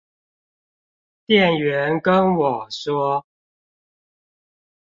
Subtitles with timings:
[1.27, 3.23] 店員跟我說